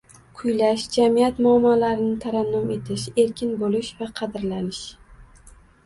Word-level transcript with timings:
kuylash, 0.37 0.85
jamiyat 0.95 1.41
muammolarini 1.47 2.15
tarannum 2.25 2.73
etish, 2.79 3.07
erkin 3.27 3.55
bo‘lish 3.63 3.97
va 4.03 4.13
qadrlanish 4.23 4.85